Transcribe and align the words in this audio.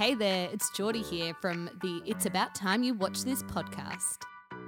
Hey 0.00 0.14
there, 0.14 0.48
it's 0.50 0.70
Geordie 0.70 1.02
here 1.02 1.34
from 1.42 1.68
the 1.82 2.00
It's 2.06 2.24
About 2.24 2.54
Time 2.54 2.82
You 2.82 2.94
Watched 2.94 3.26
This 3.26 3.42
podcast. 3.42 4.20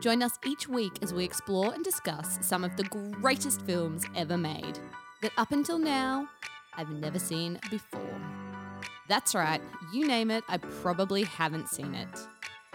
Join 0.03 0.23
us 0.23 0.39
each 0.45 0.69
week 0.69 0.93
as 1.01 1.15
we 1.15 1.25
explore 1.25 1.73
and 1.73 1.83
discuss 1.83 2.39
some 2.43 2.65
of 2.65 2.77
the 2.77 2.85
greatest 2.85 3.63
films 3.63 4.05
ever 4.15 4.37
made 4.37 4.79
that 5.23 5.33
up 5.39 5.53
until 5.53 5.79
now 5.79 6.29
I've 6.75 6.91
never 6.91 7.19
seen 7.19 7.59
before. 7.71 8.21
That's 9.09 9.35
right, 9.35 9.63
you 9.91 10.07
name 10.07 10.31
it, 10.31 10.45
I 10.51 10.59
probably 10.59 11.23
haven't 11.23 11.71
seen 11.71 11.95
it. 11.95 12.27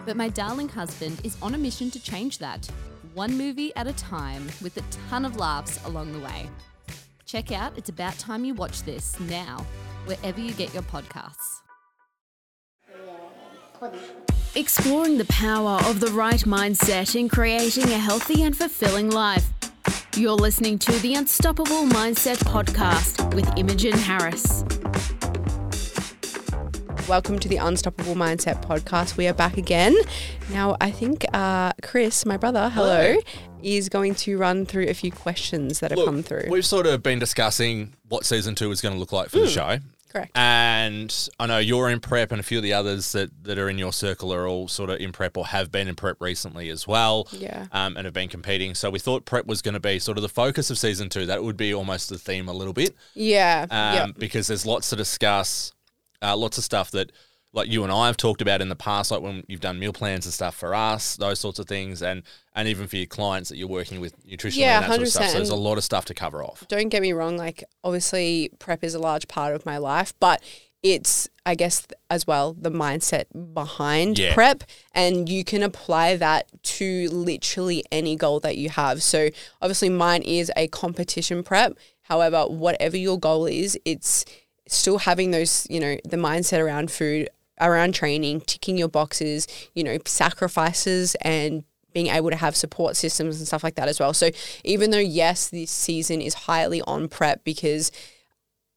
But 0.04 0.16
my 0.16 0.28
darling 0.28 0.68
husband 0.68 1.20
is 1.22 1.36
on 1.40 1.54
a 1.54 1.58
mission 1.58 1.92
to 1.92 2.02
change 2.02 2.38
that, 2.38 2.68
one 3.14 3.38
movie 3.38 3.72
at 3.76 3.86
a 3.86 3.92
time, 3.92 4.48
with 4.62 4.76
a 4.78 5.08
ton 5.08 5.24
of 5.24 5.36
laughs 5.36 5.78
along 5.86 6.12
the 6.12 6.18
way. 6.18 6.50
Check 7.24 7.52
out 7.52 7.78
It's 7.78 7.88
About 7.88 8.18
Time 8.18 8.44
You 8.44 8.54
Watched 8.54 8.84
This 8.84 9.20
now, 9.20 9.64
wherever 10.06 10.40
you 10.40 10.50
get 10.54 10.74
your 10.74 10.82
podcasts. 10.82 11.60
Exploring 14.56 15.18
the 15.18 15.24
power 15.26 15.78
of 15.84 16.00
the 16.00 16.08
right 16.08 16.40
mindset 16.40 17.14
in 17.14 17.28
creating 17.28 17.84
a 17.84 17.98
healthy 17.98 18.42
and 18.42 18.56
fulfilling 18.56 19.08
life. 19.10 19.46
You're 20.16 20.32
listening 20.32 20.80
to 20.80 20.92
the 21.00 21.14
Unstoppable 21.14 21.84
Mindset 21.84 22.38
Podcast 22.38 23.34
with 23.34 23.48
Imogen 23.56 23.92
Harris. 23.92 24.64
Welcome 27.08 27.38
to 27.38 27.48
the 27.48 27.58
Unstoppable 27.58 28.16
Mindset 28.16 28.64
podcast. 28.64 29.16
We 29.16 29.28
are 29.28 29.32
back 29.34 29.56
again. 29.56 29.96
Now, 30.50 30.76
I 30.80 30.90
think 30.90 31.24
uh, 31.32 31.72
Chris, 31.82 32.26
my 32.26 32.36
brother, 32.36 32.68
hello, 32.70 32.96
Hello. 32.96 33.20
is 33.62 33.88
going 33.88 34.16
to 34.16 34.38
run 34.38 34.66
through 34.66 34.88
a 34.88 34.94
few 34.94 35.12
questions 35.12 35.78
that 35.80 35.92
have 35.92 35.98
Look, 35.98 36.06
come 36.06 36.24
through. 36.24 36.46
We've 36.50 36.66
sort 36.66 36.86
of 36.86 37.02
been 37.04 37.20
discussing 37.20 37.94
what 38.08 38.26
season 38.26 38.56
two 38.56 38.72
is 38.72 38.80
going 38.80 38.94
to 38.94 38.98
look 38.98 39.12
like 39.12 39.28
for 39.28 39.38
the 39.38 39.46
show. 39.48 39.78
Correct. 40.08 40.32
And 40.34 41.14
I 41.38 41.46
know 41.46 41.58
you're 41.58 41.90
in 41.90 42.00
prep, 42.00 42.32
and 42.32 42.40
a 42.40 42.42
few 42.42 42.58
of 42.58 42.62
the 42.62 42.72
others 42.72 43.12
that, 43.12 43.30
that 43.44 43.58
are 43.58 43.68
in 43.68 43.78
your 43.78 43.92
circle 43.92 44.32
are 44.32 44.46
all 44.46 44.68
sort 44.68 44.90
of 44.90 45.00
in 45.00 45.12
prep 45.12 45.36
or 45.36 45.46
have 45.46 45.70
been 45.70 45.88
in 45.88 45.94
prep 45.94 46.20
recently 46.20 46.70
as 46.70 46.86
well. 46.86 47.28
Yeah. 47.32 47.66
Um, 47.72 47.96
and 47.96 48.04
have 48.06 48.14
been 48.14 48.28
competing. 48.28 48.74
So 48.74 48.90
we 48.90 48.98
thought 48.98 49.24
prep 49.24 49.46
was 49.46 49.62
going 49.62 49.74
to 49.74 49.80
be 49.80 49.98
sort 49.98 50.18
of 50.18 50.22
the 50.22 50.28
focus 50.28 50.70
of 50.70 50.78
season 50.78 51.08
two. 51.08 51.26
That 51.26 51.44
would 51.44 51.56
be 51.56 51.74
almost 51.74 52.08
the 52.08 52.18
theme 52.18 52.48
a 52.48 52.52
little 52.52 52.72
bit. 52.72 52.94
yeah. 53.14 53.62
Um, 53.64 53.68
yeah. 53.70 54.06
Because 54.16 54.46
there's 54.46 54.64
lots 54.64 54.90
to 54.90 54.96
discuss, 54.96 55.72
uh, 56.22 56.36
lots 56.36 56.58
of 56.58 56.64
stuff 56.64 56.90
that 56.92 57.12
like 57.52 57.70
you 57.70 57.82
and 57.82 57.90
I 57.90 58.06
have 58.08 58.16
talked 58.16 58.42
about 58.42 58.60
in 58.60 58.68
the 58.68 58.76
past, 58.76 59.10
like 59.10 59.22
when 59.22 59.42
you've 59.48 59.60
done 59.60 59.78
meal 59.78 59.92
plans 59.92 60.26
and 60.26 60.32
stuff 60.34 60.54
for 60.54 60.74
us, 60.74 61.16
those 61.16 61.40
sorts 61.40 61.58
of 61.58 61.66
things, 61.66 62.02
and 62.02 62.22
and 62.54 62.68
even 62.68 62.86
for 62.86 62.96
your 62.96 63.06
clients 63.06 63.48
that 63.48 63.56
you're 63.56 63.68
working 63.68 64.00
with 64.00 64.14
nutritionally 64.26 64.56
Yeah, 64.58 64.82
and 64.82 64.84
that 64.84 64.96
sort 64.96 65.02
of 65.02 65.08
stuff. 65.08 65.22
100%. 65.24 65.28
So 65.30 65.36
there's 65.38 65.48
a 65.50 65.56
lot 65.56 65.78
of 65.78 65.84
stuff 65.84 66.04
to 66.06 66.14
cover 66.14 66.42
off. 66.42 66.64
Don't 66.68 66.88
get 66.88 67.02
me 67.02 67.12
wrong. 67.12 67.36
Like, 67.36 67.64
obviously, 67.84 68.50
prep 68.58 68.84
is 68.84 68.94
a 68.94 68.98
large 68.98 69.28
part 69.28 69.54
of 69.54 69.64
my 69.64 69.78
life, 69.78 70.12
but 70.20 70.42
it's, 70.82 71.28
I 71.46 71.54
guess, 71.54 71.86
as 72.10 72.26
well, 72.26 72.52
the 72.52 72.70
mindset 72.70 73.24
behind 73.54 74.18
Yeah. 74.18 74.34
prep. 74.34 74.64
And 74.92 75.28
you 75.28 75.42
can 75.44 75.62
apply 75.62 76.16
that 76.16 76.46
to 76.62 77.08
literally 77.10 77.84
any 77.90 78.14
goal 78.14 78.40
that 78.40 78.58
you 78.58 78.68
have. 78.70 79.02
So, 79.02 79.30
obviously, 79.62 79.88
mine 79.88 80.22
is 80.22 80.52
a 80.56 80.68
competition 80.68 81.42
prep. 81.42 81.78
However, 82.02 82.44
whatever 82.46 82.96
your 82.96 83.18
goal 83.18 83.46
is, 83.46 83.78
it's 83.84 84.24
still 84.66 84.98
having 84.98 85.30
those, 85.30 85.66
you 85.70 85.80
know, 85.80 85.96
the 86.04 86.16
mindset 86.16 86.60
around 86.60 86.90
food, 86.90 87.28
around 87.60 87.94
training, 87.94 88.42
ticking 88.42 88.78
your 88.78 88.88
boxes, 88.88 89.46
you 89.74 89.84
know, 89.84 89.98
sacrifices 90.04 91.14
and 91.22 91.64
being 91.92 92.08
able 92.08 92.30
to 92.30 92.36
have 92.36 92.54
support 92.54 92.96
systems 92.96 93.38
and 93.38 93.46
stuff 93.46 93.64
like 93.64 93.74
that 93.76 93.88
as 93.88 93.98
well. 93.98 94.12
So 94.12 94.30
even 94.64 94.90
though 94.90 94.98
yes, 94.98 95.48
this 95.48 95.70
season 95.70 96.20
is 96.20 96.34
highly 96.34 96.82
on 96.82 97.08
prep 97.08 97.44
because 97.44 97.90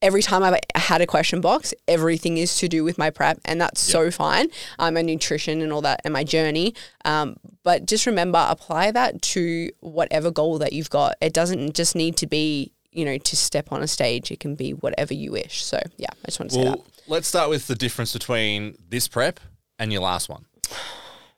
every 0.01 0.21
time 0.21 0.43
I've 0.43 0.59
had 0.75 1.01
a 1.01 1.07
question 1.07 1.41
box, 1.41 1.73
everything 1.87 2.37
is 2.37 2.57
to 2.57 2.67
do 2.67 2.83
with 2.83 2.97
my 2.97 3.09
prep, 3.09 3.39
and 3.45 3.61
that's 3.61 3.79
so 3.79 4.11
fine. 4.11 4.47
Um, 4.79 4.97
and 4.97 5.07
nutrition 5.07 5.61
and 5.61 5.71
all 5.71 5.81
that, 5.81 6.01
and 6.03 6.13
my 6.13 6.23
journey. 6.23 6.73
Um, 7.05 7.37
but 7.63 7.85
just 7.85 8.05
remember, 8.05 8.43
apply 8.49 8.91
that 8.91 9.21
to 9.21 9.69
whatever 9.79 10.31
goal 10.31 10.57
that 10.59 10.73
you've 10.73 10.89
got. 10.89 11.15
It 11.21 11.33
doesn't 11.33 11.75
just 11.75 11.95
need 11.95 12.17
to 12.17 12.27
be, 12.27 12.71
you 12.91 13.05
know, 13.05 13.17
to 13.17 13.35
step 13.35 13.71
on 13.71 13.83
a 13.83 13.87
stage. 13.87 14.31
It 14.31 14.39
can 14.39 14.55
be 14.55 14.71
whatever 14.71 15.13
you 15.13 15.31
wish. 15.31 15.63
So 15.63 15.79
yeah, 15.97 16.09
I 16.11 16.25
just 16.25 16.39
want 16.39 16.51
to 16.51 16.55
say 16.55 16.63
that. 16.63 16.79
Let's 17.07 17.27
start 17.27 17.49
with 17.49 17.67
the 17.67 17.75
difference 17.75 18.13
between 18.13 18.75
this 18.89 19.07
prep 19.07 19.39
and 19.79 19.91
your 19.91 20.01
last 20.01 20.29
one. 20.29 20.45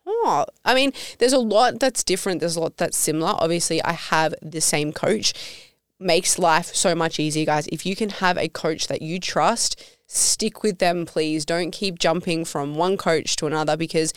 Oh, 0.06 0.46
I 0.66 0.76
mean, 0.76 0.92
there's 1.20 1.34
a 1.34 1.40
lot 1.40 1.80
that's 1.80 2.04
different. 2.04 2.40
There's 2.40 2.56
a 2.56 2.60
lot 2.60 2.78
that's 2.78 2.98
similar. 2.98 3.34
Obviously, 3.38 3.82
I 3.84 3.94
have 3.94 4.36
the 4.42 4.62
same 4.62 4.92
coach. 4.92 5.34
Makes 6.00 6.38
life 6.38 6.76
so 6.76 6.94
much 6.94 7.20
easier, 7.20 7.46
guys. 7.46 7.68
If 7.68 7.86
you 7.86 7.96
can 7.96 8.10
have 8.10 8.38
a 8.38 8.50
coach 8.50 8.88
that 8.88 9.02
you 9.02 9.20
trust, 9.20 9.82
stick 10.08 10.62
with 10.62 10.80
them, 10.80 11.06
please. 11.06 11.46
Don't 11.46 11.72
keep 11.72 12.00
jumping 12.00 12.44
from 12.44 12.76
one 12.76 12.98
coach 12.98 13.36
to 13.38 13.46
another 13.46 13.78
because 13.78 14.14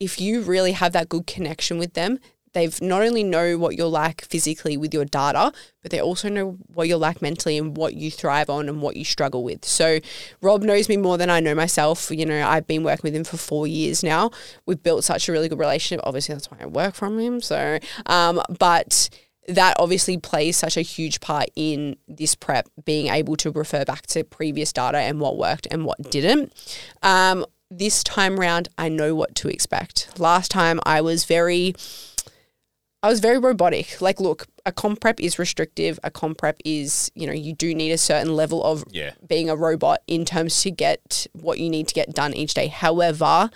if 0.00 0.20
you 0.20 0.40
really 0.40 0.72
have 0.72 0.92
that 0.92 1.08
good 1.08 1.26
connection 1.26 1.78
with 1.78 1.94
them, 1.94 2.18
they've 2.52 2.80
not 2.82 3.02
only 3.02 3.22
know 3.22 3.56
what 3.58 3.76
you're 3.76 3.86
like 3.86 4.22
physically 4.22 4.76
with 4.76 4.92
your 4.92 5.04
data, 5.04 5.52
but 5.82 5.90
they 5.90 6.00
also 6.00 6.28
know 6.28 6.58
what 6.74 6.88
you're 6.88 6.98
like 6.98 7.22
mentally 7.22 7.56
and 7.56 7.76
what 7.76 7.94
you 7.94 8.10
thrive 8.10 8.50
on 8.50 8.68
and 8.68 8.82
what 8.82 8.96
you 8.96 9.04
struggle 9.04 9.44
with. 9.44 9.64
So 9.64 10.00
Rob 10.42 10.62
knows 10.62 10.88
me 10.88 10.96
more 10.96 11.16
than 11.18 11.30
I 11.30 11.40
know 11.40 11.54
myself. 11.54 12.10
You 12.10 12.26
know, 12.26 12.46
I've 12.46 12.66
been 12.66 12.82
working 12.82 13.02
with 13.04 13.14
him 13.14 13.24
for 13.24 13.36
four 13.36 13.66
years 13.66 14.02
now. 14.02 14.30
We've 14.66 14.82
built 14.82 15.04
such 15.04 15.28
a 15.28 15.32
really 15.32 15.48
good 15.48 15.58
relationship. 15.58 16.04
Obviously, 16.04 16.34
that's 16.34 16.50
why 16.50 16.58
I 16.60 16.66
work 16.66 16.94
from 16.94 17.18
him. 17.18 17.40
So, 17.40 17.78
um, 18.06 18.40
but 18.58 19.10
that 19.48 19.76
obviously 19.78 20.16
plays 20.18 20.56
such 20.56 20.76
a 20.76 20.82
huge 20.82 21.20
part 21.20 21.48
in 21.56 21.96
this 22.06 22.34
prep, 22.34 22.68
being 22.84 23.08
able 23.08 23.36
to 23.36 23.50
refer 23.50 23.84
back 23.84 24.06
to 24.08 24.22
previous 24.24 24.72
data 24.72 24.98
and 24.98 25.20
what 25.20 25.38
worked 25.38 25.66
and 25.70 25.84
what 25.84 26.10
didn't. 26.10 26.52
Um, 27.02 27.44
this 27.70 28.02
time 28.02 28.38
round, 28.38 28.68
I 28.76 28.88
know 28.88 29.14
what 29.14 29.34
to 29.36 29.48
expect. 29.48 30.18
Last 30.18 30.50
time, 30.50 30.80
I 30.84 31.00
was 31.00 31.24
very 31.24 31.74
I 33.02 33.08
was 33.08 33.20
very 33.20 33.38
robotic. 33.38 34.00
Like, 34.00 34.20
look, 34.20 34.46
a 34.66 34.72
comp 34.72 35.00
prep 35.00 35.20
is 35.20 35.38
restrictive. 35.38 35.98
A 36.04 36.10
comp 36.10 36.36
prep 36.38 36.58
is, 36.64 37.10
you 37.14 37.26
know, 37.26 37.32
you 37.32 37.54
do 37.54 37.74
need 37.74 37.92
a 37.92 37.98
certain 37.98 38.36
level 38.36 38.62
of 38.62 38.84
Yeah. 38.90 39.12
being 39.26 39.48
a 39.48 39.56
robot 39.56 40.02
in 40.06 40.24
terms 40.26 40.60
to 40.62 40.70
get 40.70 41.26
what 41.32 41.58
you 41.58 41.70
need 41.70 41.88
to 41.88 41.94
get 41.94 42.12
done 42.14 42.34
each 42.34 42.52
day. 42.52 42.66
However, 42.66 43.50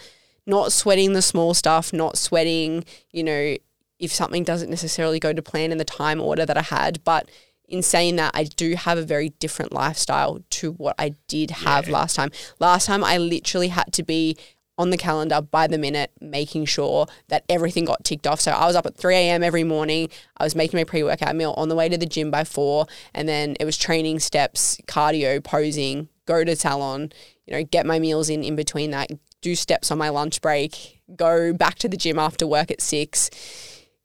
not 0.47 0.73
sweating 0.73 1.13
the 1.13 1.23
small 1.23 1.53
stuff, 1.53 1.93
not 1.93 2.17
sweating, 2.17 2.85
you 3.13 3.23
know, 3.23 3.57
if 3.99 4.13
something 4.13 4.45
doesn't 4.45 4.71
necessarily 4.71 5.21
go 5.21 5.33
to 5.33 5.43
plan 5.43 5.73
in 5.73 5.79
the 5.79 5.85
time 5.85 6.21
order 6.21 6.47
that 6.47 6.57
I 6.57 6.63
had. 6.63 7.05
But 7.05 7.29
in 7.69 7.83
saying 7.83 8.17
that, 8.17 8.31
I 8.35 8.45
do 8.45 8.75
have 8.77 8.99
a 8.99 9.03
very 9.03 9.31
different 9.41 9.73
lifestyle 9.73 10.41
to 10.51 10.73
what 10.73 10.95
I 10.99 11.15
did 11.29 11.51
have 11.51 11.89
last 11.89 12.17
time. 12.17 12.31
Last 12.59 12.87
time, 12.87 13.05
I 13.05 13.19
literally 13.19 13.69
had 13.69 13.93
to 13.93 14.03
be 14.03 14.37
on 14.77 14.91
the 14.91 14.97
calendar 14.97 15.41
by 15.41 15.67
the 15.67 15.79
minute, 15.79 16.11
making 16.21 16.65
sure 16.65 17.07
that 17.29 17.45
everything 17.49 17.85
got 17.85 18.05
ticked 18.05 18.27
off. 18.27 18.41
So 18.41 18.51
I 18.51 18.67
was 18.67 18.77
up 18.77 18.87
at 18.87 18.97
3 18.97 19.15
a.m. 19.15 19.43
every 19.43 19.65
morning. 19.65 20.09
I 20.37 20.45
was 20.45 20.55
making 20.55 20.79
my 20.79 20.85
pre 20.85 21.03
workout 21.03 21.37
meal 21.37 21.55
on 21.57 21.69
the 21.69 21.77
way 21.77 21.89
to 21.89 21.97
the 21.97 22.07
gym 22.07 22.31
by 22.31 22.45
four. 22.45 22.87
And 23.13 23.29
then 23.29 23.57
it 23.61 23.65
was 23.65 23.77
training 23.77 24.21
steps, 24.21 24.79
cardio, 24.87 25.43
posing, 25.43 26.09
go 26.27 26.45
to 26.45 26.57
salon, 26.57 27.13
you 27.47 27.55
know, 27.55 27.63
get 27.63 27.87
my 27.87 27.99
meals 27.99 28.29
in 28.29 28.43
in 28.43 28.57
between 28.57 28.91
that, 28.91 29.11
do 29.41 29.55
steps 29.55 29.91
on 29.91 29.99
my 29.99 30.09
lunch 30.09 30.41
break, 30.41 31.01
go 31.17 31.53
back 31.53 31.77
to 31.77 31.89
the 31.89 31.97
gym 31.97 32.19
after 32.19 32.47
work 32.47 32.71
at 32.71 32.81
six, 32.81 33.31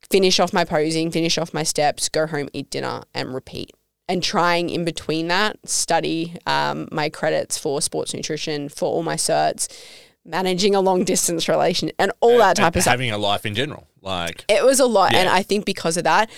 finish 0.09 0.40
off 0.40 0.53
my 0.53 0.66
posing, 0.66 1.12
finish 1.12 1.38
off 1.38 1.53
my 1.53 1.63
steps, 1.63 2.09
go 2.09 2.28
home, 2.28 2.50
eat 2.53 2.69
dinner, 2.69 3.03
and 3.13 3.34
repeat. 3.34 3.72
And 4.08 4.24
trying 4.24 4.72
in 4.72 4.85
between 4.85 5.28
that, 5.28 5.58
study 5.69 6.35
um, 6.47 6.88
my 6.91 7.09
credits 7.09 7.58
for 7.58 7.79
sports 7.79 8.13
nutrition, 8.13 8.68
for 8.68 8.85
all 8.85 9.03
my 9.03 9.16
certs, 9.16 9.68
managing 10.25 10.75
a 10.75 10.81
long 10.81 11.03
distance 11.03 11.47
relation, 11.47 11.91
and 11.97 12.12
all 12.19 12.38
that 12.40 12.57
type 12.57 12.75
of 12.75 12.81
stuff. 12.81 12.91
having 12.91 13.12
a 13.12 13.18
life 13.18 13.46
in 13.46 13.56
general. 13.56 13.88
Like, 14.02 14.46
It 14.47 14.63
was 14.63 14.80
a 14.80 14.85
lot. 14.85 15.13
And 15.13 15.28
I 15.28 15.44
think 15.44 15.66
because 15.66 15.97
of 15.97 16.03
that, 16.06 16.30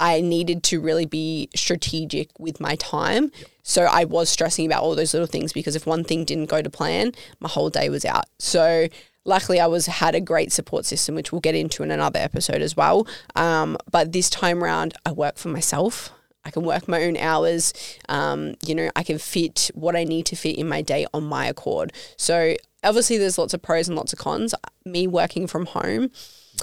I 0.00 0.20
needed 0.20 0.62
to 0.64 0.80
really 0.80 1.06
be 1.06 1.48
strategic 1.56 2.30
with 2.38 2.60
my 2.60 2.76
time. 2.76 3.32
So 3.62 3.84
I 3.84 4.04
was 4.04 4.28
stressing 4.28 4.66
about 4.66 4.82
all 4.82 4.94
those 4.94 5.12
little 5.12 5.26
things 5.26 5.52
because 5.52 5.74
if 5.74 5.86
one 5.86 6.04
thing 6.04 6.24
didn't 6.24 6.46
go 6.46 6.62
to 6.62 6.70
plan, 6.70 7.12
my 7.40 7.48
whole 7.48 7.70
day 7.70 7.88
was 7.88 8.04
out. 8.04 8.26
So 8.38 8.86
luckily 9.24 9.60
I 9.60 9.66
was 9.66 9.86
had 9.86 10.14
a 10.14 10.20
great 10.20 10.52
support 10.52 10.84
system, 10.84 11.14
which 11.14 11.32
we'll 11.32 11.40
get 11.40 11.54
into 11.54 11.82
in 11.82 11.90
another 11.90 12.20
episode 12.20 12.62
as 12.62 12.76
well. 12.76 13.06
Um, 13.34 13.76
but 13.90 14.12
this 14.12 14.30
time 14.30 14.62
around, 14.62 14.94
I 15.04 15.12
work 15.12 15.36
for 15.36 15.48
myself. 15.48 16.10
I 16.44 16.50
can 16.50 16.62
work 16.62 16.88
my 16.88 17.02
own 17.02 17.16
hours. 17.16 17.74
Um, 18.08 18.54
you 18.64 18.74
know, 18.74 18.90
I 18.96 19.02
can 19.02 19.18
fit 19.18 19.70
what 19.74 19.96
I 19.96 20.04
need 20.04 20.26
to 20.26 20.36
fit 20.36 20.56
in 20.56 20.68
my 20.68 20.80
day 20.80 21.06
on 21.12 21.24
my 21.24 21.46
accord. 21.46 21.92
So 22.16 22.56
obviously, 22.82 23.18
there's 23.18 23.38
lots 23.38 23.54
of 23.54 23.62
pros 23.62 23.88
and 23.88 23.96
lots 23.96 24.12
of 24.12 24.18
cons. 24.18 24.54
Me 24.84 25.06
working 25.06 25.46
from 25.46 25.66
home, 25.66 26.10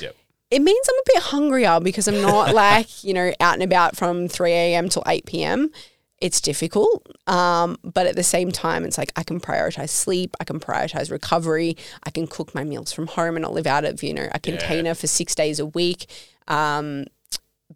yeah. 0.01 0.09
it 0.51 0.61
means 0.61 0.87
I'm 0.89 0.95
a 0.95 1.13
bit 1.13 1.23
hungrier 1.23 1.79
because 1.79 2.07
I'm 2.07 2.21
not 2.21 2.53
like, 2.53 3.03
you 3.03 3.13
know, 3.13 3.33
out 3.39 3.53
and 3.55 3.63
about 3.63 3.95
from 3.95 4.27
3 4.27 4.51
a.m. 4.51 4.89
till 4.89 5.03
8 5.05 5.25
p.m. 5.25 5.71
It's 6.19 6.39
difficult. 6.39 7.07
Um, 7.27 7.77
but 7.83 8.07
at 8.07 8.15
the 8.15 8.23
same 8.23 8.51
time, 8.51 8.85
it's 8.85 8.97
like 8.97 9.11
I 9.15 9.23
can 9.23 9.39
prioritize 9.39 9.89
sleep, 9.89 10.35
I 10.39 10.43
can 10.43 10.59
prioritize 10.59 11.11
recovery, 11.11 11.77
I 12.03 12.09
can 12.09 12.25
cook 12.25 12.55
my 12.55 12.63
meals 12.63 12.93
from 12.93 13.07
home 13.07 13.35
and 13.35 13.43
not 13.43 13.53
live 13.53 13.67
out 13.67 13.85
of, 13.85 14.01
you 14.01 14.13
know, 14.13 14.29
a 14.31 14.39
container 14.39 14.95
for 14.95 15.07
six 15.07 15.35
days 15.35 15.59
a 15.59 15.65
week. 15.65 16.09
Um, 16.47 17.05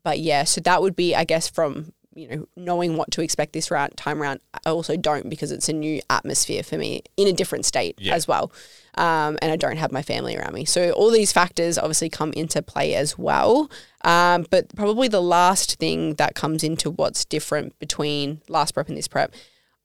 but 0.03 0.19
yeah, 0.19 0.43
so 0.45 0.61
that 0.61 0.81
would 0.81 0.95
be, 0.95 1.13
I 1.15 1.25
guess, 1.25 1.49
from 1.49 1.93
you 2.15 2.27
know, 2.27 2.47
knowing 2.55 2.97
what 2.97 3.11
to 3.11 3.21
expect 3.21 3.53
this 3.53 3.69
round 3.71 3.95
time 3.95 4.21
round, 4.21 4.39
I 4.65 4.69
also 4.71 4.97
don't 4.97 5.29
because 5.29 5.51
it's 5.51 5.69
a 5.69 5.73
new 5.73 6.01
atmosphere 6.09 6.63
for 6.63 6.77
me 6.77 7.03
in 7.17 7.27
a 7.27 7.33
different 7.33 7.65
state 7.65 7.95
Yeah. 7.99 8.15
as 8.15 8.27
well. 8.27 8.51
Um, 8.95 9.37
and 9.41 9.51
I 9.51 9.55
don't 9.55 9.77
have 9.77 9.91
my 9.91 10.01
family 10.01 10.35
around 10.35 10.53
me. 10.53 10.65
So 10.65 10.91
all 10.91 11.11
these 11.11 11.31
factors 11.31 11.77
obviously 11.77 12.09
come 12.09 12.33
into 12.33 12.61
play 12.61 12.95
as 12.95 13.17
well. 13.17 13.69
Um, 14.03 14.45
but 14.49 14.75
probably 14.75 15.07
the 15.07 15.21
last 15.21 15.77
thing 15.79 16.15
that 16.15 16.35
comes 16.35 16.63
into 16.63 16.89
what's 16.89 17.25
different 17.25 17.77
between 17.79 18.41
last 18.49 18.73
prep 18.73 18.87
and 18.89 18.97
this 18.97 19.07
prep, 19.07 19.33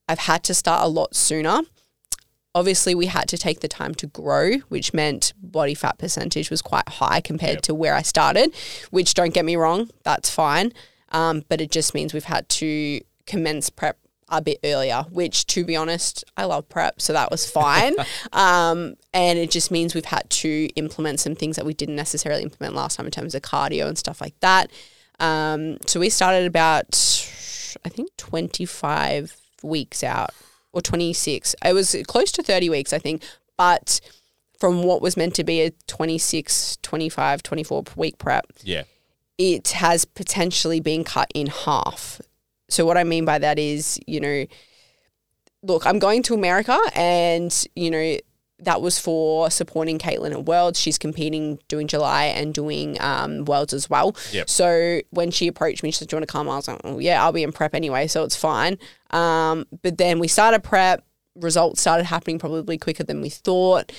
I've 0.09 0.19
had 0.19 0.43
to 0.45 0.53
start 0.53 0.83
a 0.83 0.87
lot 0.87 1.15
sooner. 1.15 1.61
Obviously, 2.53 2.95
we 2.95 3.07
had 3.07 3.27
to 3.29 3.37
take 3.37 3.59
the 3.59 3.67
time 3.67 3.93
to 3.95 4.07
grow, 4.07 4.57
which 4.69 4.93
meant 4.93 5.33
body 5.41 5.73
fat 5.73 5.97
percentage 5.97 6.49
was 6.49 6.61
quite 6.61 6.87
high 6.87 7.19
compared 7.19 7.55
Yep. 7.55 7.61
to 7.63 7.75
where 7.75 7.93
I 7.93 8.01
started, 8.01 8.53
which 8.91 9.13
don't 9.13 9.33
get 9.33 9.43
me 9.43 9.57
wrong, 9.57 9.89
that's 10.03 10.29
fine. 10.29 10.71
Um, 11.11 11.43
but 11.49 11.61
it 11.61 11.71
just 11.71 11.93
means 11.93 12.13
we've 12.13 12.23
had 12.25 12.47
to 12.49 12.99
commence 13.25 13.69
prep 13.69 13.97
a 14.29 14.41
bit 14.41 14.59
earlier, 14.63 15.05
which 15.11 15.45
to 15.47 15.63
be 15.63 15.75
honest, 15.75 16.23
I 16.35 16.45
love 16.45 16.67
prep, 16.67 16.99
so 16.99 17.13
that 17.13 17.29
was 17.29 17.49
fine. 17.49 17.93
um, 18.33 18.95
and 19.13 19.37
it 19.37 19.51
just 19.51 19.69
means 19.71 19.93
we've 19.93 20.05
had 20.05 20.27
to 20.29 20.67
implement 20.75 21.19
some 21.19 21.35
things 21.35 21.55
that 21.57 21.65
we 21.65 21.73
didn't 21.75 21.95
necessarily 21.95 22.41
implement 22.43 22.73
last 22.73 22.95
time 22.97 23.05
in 23.05 23.11
terms 23.11 23.35
of 23.35 23.43
cardio 23.43 23.87
and 23.87 23.97
stuff 23.97 24.19
like 24.21 24.33
that. 24.39 24.71
Um, 25.19 25.77
so 25.85 25.99
we 25.99 26.09
started 26.09 26.45
about, 26.47 26.95
I 27.85 27.89
think, 27.89 28.09
25 28.17 29.37
weeks 29.63 30.03
out 30.03 30.31
or 30.73 30.81
26. 30.81 31.55
It 31.63 31.73
was 31.73 31.95
close 32.07 32.31
to 32.33 32.43
30 32.43 32.69
weeks, 32.69 32.91
I 32.93 32.99
think. 32.99 33.23
But 33.57 34.01
from 34.59 34.83
what 34.83 35.01
was 35.01 35.15
meant 35.15 35.35
to 35.35 35.43
be 35.43 35.61
a 35.61 35.71
26, 35.87 36.77
25, 36.81 37.43
24 37.43 37.83
week 37.95 38.17
prep, 38.17 38.47
Yeah. 38.63 38.83
It 39.37 39.69
has 39.69 40.05
potentially 40.05 40.79
been 40.79 41.03
cut 41.03 41.29
in 41.33 41.47
half. 41.47 42.21
So 42.69 42.85
what 42.85 42.97
I 42.97 43.03
mean 43.03 43.25
by 43.25 43.39
that 43.39 43.59
is, 43.59 43.99
you 44.07 44.19
know, 44.19 44.45
look, 45.63 45.85
I'm 45.85 45.99
going 45.99 46.23
to 46.23 46.33
America 46.33 46.77
and, 46.95 47.65
you 47.75 47.91
know, 47.91 48.17
that 48.59 48.81
was 48.81 48.97
for 48.97 49.49
supporting 49.51 49.99
Caitlin 49.99 50.31
at 50.31 50.45
Worlds. 50.45 50.79
She's 50.79 50.97
competing 50.97 51.59
doing 51.67 51.87
July 51.87 52.25
and 52.25 52.53
doing 52.53 52.97
um, 53.01 53.43
Worlds 53.45 53.73
as 53.73 53.89
well. 53.89 54.15
Yep. 54.31 54.49
So 54.49 55.01
when 55.09 55.29
she 55.31 55.47
approached 55.47 55.83
me, 55.83 55.91
she 55.91 55.99
said, 55.99 56.07
Do 56.07 56.15
you 56.15 56.19
want 56.19 56.29
to 56.29 56.31
come? 56.31 56.49
I 56.49 56.55
was 56.55 56.67
like, 56.67 56.79
oh, 56.85 56.99
Yeah, 56.99 57.21
I'll 57.23 57.33
be 57.33 57.43
in 57.43 57.51
prep 57.51 57.75
anyway, 57.75 58.07
so 58.07 58.23
it's 58.23 58.35
fine. 58.35 58.77
Um, 59.09 59.65
but 59.81 59.97
then 59.97 60.19
we 60.19 60.29
started 60.29 60.63
prep, 60.63 61.03
results 61.35 61.81
started 61.81 62.05
happening 62.05 62.39
probably 62.39 62.77
quicker 62.77 63.03
than 63.03 63.21
we 63.21 63.29
thought. 63.29 63.91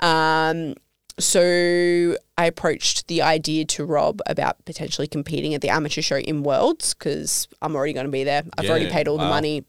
Um, 0.00 0.74
so 1.20 2.16
I 2.36 2.46
approached 2.46 3.06
the 3.08 3.22
idea 3.22 3.64
to 3.66 3.84
Rob 3.84 4.20
about 4.26 4.64
potentially 4.64 5.06
competing 5.06 5.54
at 5.54 5.60
the 5.60 5.68
amateur 5.68 6.02
show 6.02 6.16
in 6.16 6.42
Worlds 6.42 6.94
because 6.94 7.46
I'm 7.62 7.76
already 7.76 7.92
going 7.92 8.06
to 8.06 8.12
be 8.12 8.24
there. 8.24 8.42
I've 8.58 8.68
already 8.68 8.90
paid 8.90 9.06
all 9.08 9.18
the 9.18 9.24
money. 9.24 9.64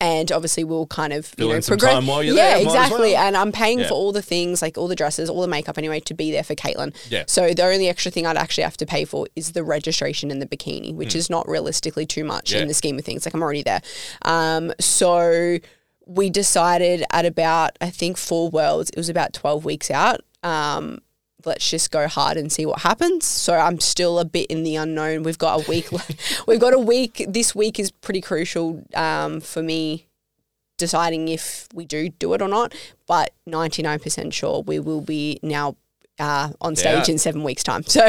And 0.00 0.30
obviously, 0.32 0.64
we'll 0.64 0.86
kind 0.86 1.12
of 1.12 1.24
Fill 1.26 1.48
you 1.48 1.54
know 1.54 1.60
progress. 1.60 1.92
time 1.92 2.06
while 2.06 2.22
you're 2.22 2.34
yeah, 2.36 2.54
there, 2.56 2.62
exactly. 2.66 3.12
well. 3.12 3.26
And 3.26 3.36
I'm 3.36 3.52
paying 3.52 3.80
Yeah. 3.80 3.88
for 3.88 3.94
all 3.94 4.12
the 4.12 4.22
things, 4.22 4.60
like 4.62 4.76
all 4.76 4.88
the 4.88 4.96
dresses, 4.96 5.30
all 5.30 5.40
the 5.40 5.48
makeup, 5.48 5.78
anyway, 5.78 6.00
to 6.00 6.14
be 6.14 6.30
there 6.30 6.42
for 6.42 6.54
Caitlin. 6.54 6.94
Yeah. 7.10 7.24
So 7.26 7.52
the 7.54 7.64
only 7.64 7.88
extra 7.88 8.10
thing 8.10 8.26
I'd 8.26 8.36
actually 8.36 8.64
have 8.64 8.76
to 8.78 8.86
pay 8.86 9.04
for 9.04 9.26
is 9.36 9.52
the 9.52 9.62
registration 9.62 10.30
and 10.30 10.40
the 10.42 10.46
bikini, 10.46 10.94
which 10.94 11.12
Hmm. 11.12 11.18
is 11.18 11.30
not 11.30 11.48
realistically 11.48 12.06
too 12.06 12.24
much 12.24 12.52
Yeah. 12.52 12.60
in 12.60 12.68
the 12.68 12.74
scheme 12.74 12.98
of 12.98 13.04
things. 13.04 13.24
Like 13.26 13.34
I'm 13.34 13.42
already 13.42 13.62
there. 13.62 13.82
Um, 14.22 14.72
so 14.80 15.58
we 16.06 16.28
decided 16.28 17.04
at 17.12 17.24
about 17.24 17.72
I 17.80 17.90
think 17.90 18.16
four 18.16 18.50
worlds, 18.50 18.90
it 18.90 18.96
was 18.96 19.08
about 19.08 19.32
twelve 19.32 19.64
weeks 19.64 19.90
out. 19.90 20.20
Um, 20.44 21.00
let's 21.44 21.68
just 21.68 21.90
go 21.90 22.06
hard 22.06 22.36
and 22.36 22.50
see 22.50 22.66
what 22.66 22.80
happens. 22.80 23.26
So 23.26 23.54
I'm 23.54 23.80
still 23.80 24.18
a 24.18 24.24
bit 24.24 24.46
in 24.46 24.62
the 24.62 24.76
unknown. 24.76 25.22
We've 25.22 25.38
got 25.38 25.66
a 25.66 25.70
week. 25.70 25.88
we've 26.46 26.60
got 26.60 26.74
a 26.74 26.78
week. 26.78 27.24
This 27.28 27.54
week 27.54 27.78
is 27.78 27.90
pretty 27.90 28.20
crucial 28.20 28.84
um, 28.94 29.40
for 29.40 29.62
me 29.62 30.06
deciding 30.76 31.28
if 31.28 31.68
we 31.72 31.84
do 31.84 32.08
do 32.08 32.32
it 32.34 32.42
or 32.42 32.48
not. 32.48 32.74
But 33.06 33.32
99% 33.48 34.32
sure 34.32 34.62
we 34.62 34.78
will 34.78 35.00
be 35.00 35.38
now 35.42 35.76
uh, 36.18 36.50
on 36.60 36.76
stage 36.76 37.08
Yeah. 37.08 37.12
in 37.12 37.18
seven 37.18 37.42
weeks' 37.42 37.62
time. 37.62 37.82
So 37.88 38.08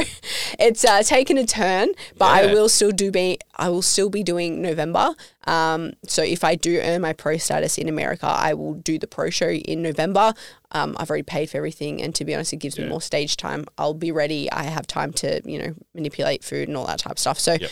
it's 0.59 0.85
uh, 0.85 1.01
taken 1.03 1.37
a 1.37 1.45
turn, 1.45 1.89
but 2.17 2.25
I 2.25 2.53
will 2.53 2.69
still 2.69 2.91
do 2.91 3.11
be 3.11 3.39
I 3.55 3.69
will 3.69 3.81
still 3.81 4.09
be 4.09 4.23
doing 4.23 4.61
November. 4.61 5.09
Um, 5.47 5.93
so 6.07 6.21
if 6.23 6.43
I 6.43 6.55
do 6.55 6.79
earn 6.81 7.01
my 7.01 7.13
pro 7.13 7.37
status 7.37 7.77
in 7.77 7.87
America, 7.89 8.27
I 8.27 8.53
will 8.53 8.73
do 8.75 8.97
the 8.99 9.07
pro 9.07 9.29
show 9.29 9.49
in 9.49 9.81
November. 9.81 10.33
Um, 10.71 10.95
I've 10.99 11.09
already 11.09 11.23
paid 11.23 11.49
for 11.49 11.57
everything, 11.57 12.01
and 12.01 12.13
to 12.15 12.25
be 12.25 12.33
honest, 12.33 12.53
it 12.53 12.57
gives 12.57 12.77
me 12.77 12.87
more 12.87 13.01
stage 13.01 13.37
time. 13.37 13.65
I'll 13.77 13.93
be 13.93 14.11
ready. 14.11 14.51
I 14.51 14.63
have 14.63 14.85
time 14.87 15.11
to 15.13 15.41
you 15.45 15.59
know 15.59 15.75
manipulate 15.93 16.43
food 16.43 16.67
and 16.67 16.77
all 16.77 16.85
that 16.87 16.99
type 16.99 17.13
of 17.13 17.19
stuff. 17.19 17.39
So. 17.39 17.53
Yep. 17.53 17.69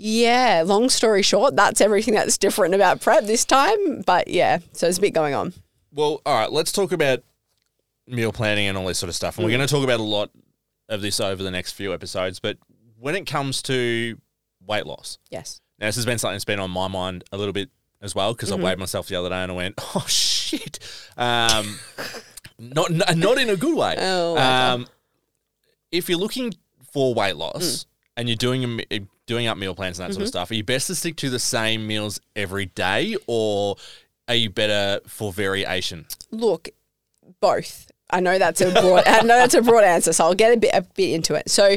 Yeah, 0.00 0.62
long 0.64 0.90
story 0.90 1.22
short, 1.22 1.56
that's 1.56 1.80
everything 1.80 2.14
that's 2.14 2.38
different 2.38 2.72
about 2.72 3.00
prep 3.00 3.24
this 3.24 3.44
time. 3.44 4.02
But 4.02 4.28
yeah, 4.28 4.58
so 4.72 4.86
there's 4.86 4.98
a 4.98 5.00
bit 5.00 5.12
going 5.12 5.34
on. 5.34 5.54
Well, 5.92 6.22
all 6.24 6.34
right, 6.38 6.52
let's 6.52 6.70
talk 6.70 6.92
about 6.92 7.24
meal 8.08 8.32
planning 8.32 8.66
and 8.68 8.76
all 8.78 8.86
this 8.86 8.98
sort 8.98 9.08
of 9.08 9.14
stuff. 9.14 9.36
And 9.38 9.44
we're 9.44 9.50
going 9.56 9.66
to 9.66 9.72
talk 9.72 9.84
about 9.84 10.00
a 10.00 10.02
lot 10.02 10.30
of 10.88 11.02
this 11.02 11.20
over 11.20 11.42
the 11.42 11.50
next 11.50 11.72
few 11.72 11.92
episodes. 11.92 12.40
But 12.40 12.58
when 12.98 13.14
it 13.14 13.26
comes 13.26 13.62
to 13.62 14.18
weight 14.66 14.86
loss, 14.86 15.18
Yes. 15.30 15.60
now 15.78 15.86
this 15.86 15.96
has 15.96 16.06
been 16.06 16.18
something 16.18 16.34
that's 16.34 16.44
been 16.44 16.60
on 16.60 16.70
my 16.70 16.88
mind 16.88 17.24
a 17.32 17.36
little 17.36 17.52
bit 17.52 17.70
as 18.00 18.14
well 18.14 18.32
because 18.34 18.50
Mm-hmm. 18.50 18.60
I 18.60 18.64
weighed 18.64 18.78
myself 18.78 19.08
the 19.08 19.16
other 19.16 19.28
day 19.28 19.36
and 19.42 19.52
I 19.52 19.54
went, 19.54 19.74
oh 19.94 20.04
shit, 20.08 20.78
um, 21.16 21.78
not 22.58 22.90
not 23.16 23.38
in 23.38 23.50
a 23.50 23.56
good 23.56 23.76
way. 23.76 23.94
Oh, 23.98 24.36
um, 24.38 24.86
if 25.92 26.08
you're 26.08 26.18
looking 26.18 26.54
for 26.92 27.14
weight 27.14 27.36
loss 27.36 27.62
Mm. 27.62 27.86
and 28.16 28.28
you're 28.28 28.36
doing 28.36 28.80
a, 28.90 29.00
doing 29.26 29.46
up 29.46 29.58
meal 29.58 29.74
plans 29.74 29.98
and 29.98 30.04
that 30.04 30.12
Mm-hmm. 30.12 30.14
sort 30.14 30.22
of 30.24 30.28
stuff, 30.28 30.50
are 30.50 30.54
you 30.54 30.64
best 30.64 30.86
to 30.88 30.94
stick 30.94 31.16
to 31.16 31.30
the 31.30 31.38
same 31.38 31.86
meals 31.86 32.20
every 32.34 32.66
day, 32.66 33.16
or 33.26 33.76
are 34.26 34.34
you 34.34 34.48
better 34.50 35.00
for 35.06 35.32
variation? 35.32 36.06
Look, 36.30 36.68
both. 37.40 37.90
I 38.10 38.20
know 38.20 38.38
that's 38.38 38.60
a 38.60 38.70
broad. 38.70 39.06
I 39.06 39.22
know 39.22 39.38
that's 39.38 39.54
a 39.54 39.62
broad 39.62 39.84
answer, 39.84 40.12
so 40.12 40.24
I'll 40.24 40.34
get 40.34 40.54
a 40.54 40.56
bit 40.56 40.74
a 40.74 40.82
bit 40.82 41.10
into 41.10 41.34
it. 41.34 41.50
So, 41.50 41.76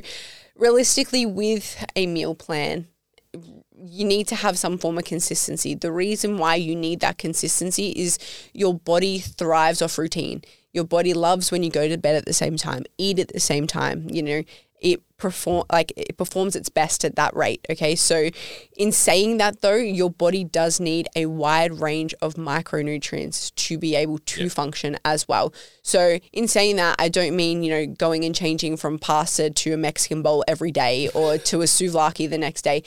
realistically, 0.55 1.25
with 1.25 1.85
a 1.95 2.07
meal 2.07 2.35
plan, 2.35 2.87
you 3.83 4.05
need 4.05 4.27
to 4.27 4.35
have 4.35 4.57
some 4.57 4.77
form 4.77 4.97
of 4.97 5.05
consistency. 5.05 5.75
The 5.75 5.91
reason 5.91 6.37
why 6.37 6.55
you 6.55 6.75
need 6.75 6.99
that 6.99 7.17
consistency 7.17 7.89
is 7.91 8.19
your 8.53 8.73
body 8.73 9.19
thrives 9.19 9.81
off 9.81 9.97
routine. 9.97 10.43
Your 10.73 10.85
body 10.85 11.13
loves 11.13 11.51
when 11.51 11.63
you 11.63 11.69
go 11.69 11.89
to 11.89 11.97
bed 11.97 12.15
at 12.15 12.25
the 12.25 12.33
same 12.33 12.55
time, 12.55 12.83
eat 12.97 13.19
at 13.19 13.29
the 13.29 13.39
same 13.39 13.67
time. 13.67 14.07
You 14.09 14.23
know, 14.23 14.43
it 14.81 14.99
perform 15.17 15.63
like 15.71 15.93
it 15.95 16.17
performs 16.17 16.55
its 16.55 16.67
best 16.67 17.05
at 17.05 17.15
that 17.15 17.35
rate. 17.35 17.65
Okay, 17.69 17.95
so 17.95 18.29
in 18.75 18.91
saying 18.91 19.37
that 19.37 19.61
though, 19.61 19.75
your 19.75 20.09
body 20.09 20.43
does 20.43 20.79
need 20.79 21.07
a 21.15 21.27
wide 21.27 21.79
range 21.79 22.13
of 22.21 22.33
micronutrients 22.33 23.53
to 23.55 23.77
be 23.77 23.95
able 23.95 24.17
to 24.17 24.49
function 24.49 24.97
as 25.05 25.27
well. 25.27 25.53
So 25.83 26.19
in 26.33 26.47
saying 26.47 26.77
that, 26.77 26.95
I 26.99 27.09
don't 27.09 27.35
mean 27.35 27.63
you 27.63 27.71
know 27.71 27.85
going 27.85 28.25
and 28.25 28.35
changing 28.35 28.77
from 28.77 28.97
pasta 28.97 29.51
to 29.51 29.73
a 29.73 29.77
Mexican 29.77 30.21
bowl 30.23 30.43
every 30.47 30.71
day 30.71 31.09
or 31.13 31.37
to 31.37 31.61
a 31.61 31.65
souvlaki 31.65 32.29
the 32.29 32.37
next 32.37 32.63
day 32.63 32.83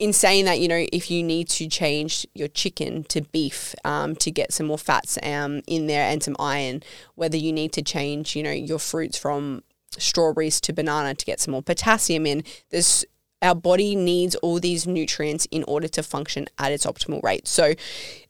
in 0.00 0.14
saying 0.14 0.46
that, 0.46 0.58
you 0.58 0.66
know, 0.66 0.86
if 0.92 1.10
you 1.10 1.22
need 1.22 1.46
to 1.46 1.68
change 1.68 2.26
your 2.34 2.48
chicken 2.48 3.04
to 3.04 3.20
beef 3.20 3.74
um, 3.84 4.16
to 4.16 4.30
get 4.30 4.50
some 4.50 4.66
more 4.66 4.78
fats 4.78 5.18
um, 5.22 5.60
in 5.66 5.88
there 5.88 6.10
and 6.10 6.22
some 6.22 6.34
iron, 6.38 6.82
whether 7.16 7.36
you 7.36 7.52
need 7.52 7.70
to 7.74 7.82
change, 7.82 8.34
you 8.34 8.42
know, 8.42 8.50
your 8.50 8.78
fruits 8.78 9.18
from 9.18 9.62
strawberries 9.98 10.60
to 10.62 10.72
banana 10.72 11.14
to 11.14 11.24
get 11.24 11.40
some 11.40 11.52
more 11.52 11.62
potassium 11.62 12.26
in, 12.26 12.44
there's 12.70 13.04
our 13.42 13.54
body 13.54 13.96
needs 13.96 14.34
all 14.36 14.60
these 14.60 14.86
nutrients 14.86 15.46
in 15.50 15.64
order 15.64 15.88
to 15.88 16.02
function 16.02 16.46
at 16.58 16.72
its 16.72 16.84
optimal 16.84 17.22
rate. 17.22 17.48
So, 17.48 17.74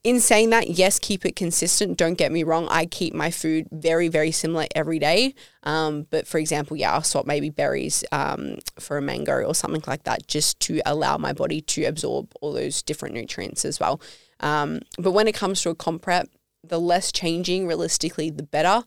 in 0.04 0.20
saying 0.20 0.50
that, 0.50 0.68
yes, 0.68 0.98
keep 0.98 1.26
it 1.26 1.34
consistent. 1.34 1.98
Don't 1.98 2.14
get 2.14 2.30
me 2.30 2.44
wrong. 2.44 2.68
I 2.70 2.86
keep 2.86 3.12
my 3.12 3.30
food 3.30 3.66
very, 3.72 4.08
very 4.08 4.30
similar 4.30 4.66
every 4.74 4.98
day. 4.98 5.34
Um, 5.64 6.06
but 6.10 6.26
for 6.26 6.38
example, 6.38 6.76
yeah, 6.76 6.92
I'll 6.92 7.02
swap 7.02 7.26
maybe 7.26 7.50
berries 7.50 8.04
um, 8.12 8.58
for 8.78 8.98
a 8.98 9.02
mango 9.02 9.42
or 9.42 9.54
something 9.54 9.82
like 9.86 10.04
that 10.04 10.26
just 10.26 10.60
to 10.60 10.80
allow 10.86 11.18
my 11.18 11.32
body 11.32 11.60
to 11.60 11.84
absorb 11.84 12.32
all 12.40 12.52
those 12.52 12.80
different 12.80 13.14
nutrients 13.14 13.64
as 13.64 13.80
well. 13.80 14.00
Um, 14.38 14.80
but 14.96 15.10
when 15.10 15.26
it 15.28 15.34
comes 15.34 15.60
to 15.62 15.70
a 15.70 15.74
comp 15.74 16.02
prep, 16.02 16.28
the 16.62 16.80
less 16.80 17.10
changing 17.10 17.66
realistically, 17.66 18.30
the 18.30 18.42
better 18.42 18.84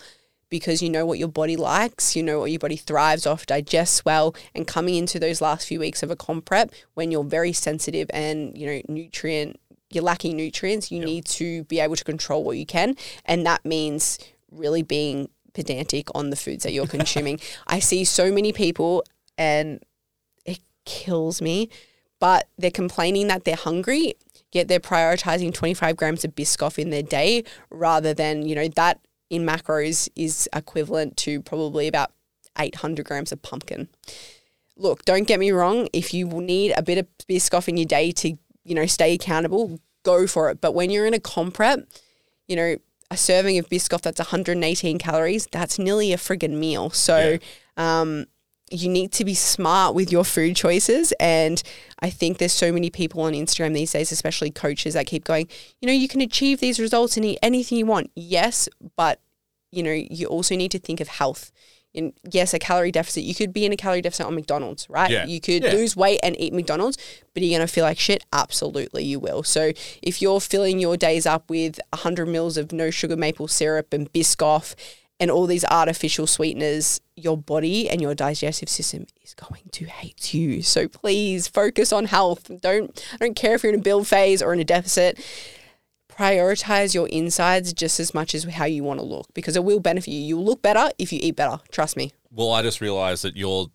because 0.53 0.83
you 0.83 0.89
know 0.91 1.03
what 1.03 1.17
your 1.17 1.27
body 1.27 1.55
likes, 1.55 2.15
you 2.15 2.21
know 2.21 2.41
what 2.41 2.51
your 2.51 2.59
body 2.59 2.75
thrives 2.75 3.25
off, 3.25 3.47
digests 3.47 4.05
well, 4.05 4.35
and 4.53 4.67
coming 4.67 4.93
into 4.93 5.17
those 5.17 5.41
last 5.41 5.67
few 5.67 5.79
weeks 5.79 6.03
of 6.03 6.11
a 6.11 6.15
comp 6.15 6.45
prep 6.45 6.69
when 6.93 7.09
you're 7.09 7.23
very 7.23 7.51
sensitive 7.51 8.07
and 8.13 8.55
you 8.55 8.67
know 8.67 8.79
nutrient 8.87 9.59
you're 9.89 10.03
lacking 10.03 10.37
nutrients, 10.37 10.91
you 10.91 11.03
need 11.03 11.25
to 11.25 11.63
be 11.63 11.79
able 11.79 11.95
to 11.95 12.03
control 12.03 12.43
what 12.43 12.55
you 12.55 12.67
can, 12.67 12.95
and 13.25 13.47
that 13.47 13.65
means 13.65 14.19
really 14.51 14.83
being 14.83 15.27
pedantic 15.55 16.07
on 16.13 16.29
the 16.29 16.35
foods 16.35 16.63
that 16.63 16.71
you're 16.71 16.85
consuming. 16.99 17.39
I 17.65 17.79
see 17.79 18.03
so 18.03 18.31
many 18.31 18.53
people, 18.53 19.03
and 19.39 19.83
it 20.45 20.59
kills 20.85 21.41
me, 21.41 21.67
but 22.19 22.47
they're 22.59 22.69
complaining 22.69 23.27
that 23.29 23.43
they're 23.43 23.55
hungry. 23.55 24.13
Yet 24.51 24.67
they're 24.67 24.79
prioritizing 24.79 25.51
25 25.51 25.97
grams 25.97 26.23
of 26.23 26.35
Biscoff 26.35 26.77
in 26.77 26.91
their 26.91 27.01
day 27.01 27.43
rather 27.71 28.13
than, 28.13 28.47
you 28.47 28.53
know, 28.53 28.67
that 28.75 28.99
in 29.33 29.45
macros 29.45 30.09
is 30.15 30.47
equivalent 30.53 31.17
to 31.17 31.41
probably 31.41 31.87
about 31.87 32.11
800 32.57 33.05
grams 33.05 33.31
of 33.31 33.41
pumpkin. 33.41 33.89
look, 34.75 35.05
don't 35.05 35.27
get 35.27 35.39
me 35.39 35.51
wrong. 35.51 35.87
If 35.93 36.13
you 36.13 36.27
need 36.27 36.73
a 36.75 36.81
bit 36.81 36.97
of 36.97 37.07
Biscoff 37.29 37.67
in 37.67 37.77
your 37.77 37.85
day 37.85 38.11
to, 38.11 38.29
you 38.63 38.75
know, 38.75 38.85
stay 38.87 39.13
accountable, 39.13 39.79
go 40.03 40.27
for 40.27 40.49
it. 40.49 40.61
But 40.61 40.73
when 40.73 40.89
you're 40.89 41.05
in 41.05 41.13
a 41.13 41.19
comp 41.19 41.55
prep, 41.55 41.79
you 42.47 42.55
know, 42.55 42.77
a 43.11 43.17
serving 43.17 43.59
of 43.59 43.69
Biscoff 43.69 44.01
that's 44.01 44.19
118 44.19 44.97
calories, 44.97 45.47
that's 45.51 45.77
nearly 45.77 46.11
a 46.11 46.17
friggin' 46.17 46.57
meal. 46.57 46.89
So, 46.89 47.37
um, 47.77 48.25
you 48.73 48.89
need 48.89 49.11
to 49.13 49.23
be 49.23 49.35
smart 49.35 49.93
with 49.93 50.11
your 50.11 50.23
food 50.23 50.55
choices. 50.55 51.13
And 51.19 51.61
I 51.99 52.09
think 52.09 52.39
there's 52.39 52.51
so 52.51 52.71
many 52.71 52.89
people 52.89 53.21
on 53.21 53.33
Instagram 53.33 53.73
these 53.73 53.91
days, 53.91 54.11
especially 54.11 54.49
coaches, 54.49 54.95
that 54.95 55.05
keep 55.05 55.23
going, 55.23 55.47
you 55.79 55.87
know, 55.87 55.93
you 55.93 56.07
can 56.07 56.21
achieve 56.21 56.59
these 56.59 56.79
results 56.79 57.15
and 57.15 57.25
eat 57.25 57.39
anything 57.41 57.77
you 57.77 57.85
want. 57.85 58.11
Yes, 58.15 58.67
but, 58.97 59.21
you 59.71 59.83
know, 59.83 59.91
you 59.91 60.27
also 60.27 60.55
need 60.55 60.71
to 60.71 60.79
think 60.79 60.99
of 60.99 61.07
health. 61.07 61.51
In, 61.93 62.11
yes, 62.31 62.55
a 62.55 62.59
calorie 62.59 62.91
deficit. 62.91 63.23
You 63.23 63.35
could 63.35 63.53
be 63.53 63.67
in 63.67 63.71
a 63.71 63.77
calorie 63.77 64.01
deficit 64.01 64.25
on 64.25 64.33
McDonald's, 64.33 64.89
right? 64.89 65.11
Yeah. 65.11 65.27
You 65.27 65.39
could 65.39 65.61
Yeah. 65.61 65.73
lose 65.73 65.95
weight 65.95 66.19
and 66.23 66.35
eat 66.39 66.51
McDonald's, 66.51 66.97
but 67.35 67.43
are 67.43 67.45
you 67.45 67.55
going 67.55 67.67
to 67.67 67.71
feel 67.71 67.83
like 67.83 67.99
shit? 67.99 68.23
Absolutely, 68.33 69.03
you 69.03 69.19
will. 69.19 69.43
So 69.43 69.73
if 70.01 70.19
you're 70.19 70.41
filling 70.41 70.79
your 70.79 70.97
days 70.97 71.27
up 71.27 71.47
with 71.51 71.79
100 71.91 72.25
mils 72.27 72.57
of 72.57 72.71
no 72.71 72.89
sugar 72.89 73.15
maple 73.15 73.47
syrup 73.47 73.93
and 73.93 74.11
Biscoff 74.11 74.73
and 75.23 75.31
all 75.31 75.47
these 75.47 75.63
artificial 75.71 76.27
sweeteners, 76.27 76.99
your 77.15 77.37
body 77.37 77.89
and 77.89 78.01
your 78.01 78.13
digestive 78.13 78.67
system 78.67 79.05
is 79.23 79.33
going 79.33 79.61
to 79.71 79.85
hate 79.85 80.33
you. 80.33 80.61
So 80.61 80.89
please 80.89 81.47
focus 81.47 81.93
on 81.93 82.05
health. 82.05 82.51
Don't 82.61 83.01
I 83.13 83.17
don't 83.17 83.35
care 83.35 83.55
if 83.55 83.63
you're 83.63 83.71
in 83.71 83.79
a 83.79 83.81
build 83.81 84.05
phase 84.05 84.41
or 84.43 84.51
in 84.53 84.59
a 84.59 84.65
deficit. 84.65 85.17
Prioritize 86.09 86.93
your 86.93 87.07
insides 87.07 87.71
just 87.71 88.01
as 88.01 88.13
much 88.13 88.35
as 88.35 88.43
how 88.43 88.65
you 88.65 88.83
want 88.83 88.99
to 88.99 89.05
look 89.05 89.27
because 89.33 89.55
it 89.55 89.63
will 89.63 89.79
benefit 89.79 90.11
you. 90.11 90.19
You'll 90.19 90.43
look 90.43 90.61
better 90.61 90.91
if 90.99 91.13
you 91.13 91.19
eat 91.23 91.37
better. 91.37 91.59
Trust 91.71 91.95
me. 91.95 92.11
Well, 92.29 92.51
I 92.51 92.61
just 92.61 92.81
realised 92.81 93.23
that 93.23 93.37
you're 93.37 93.67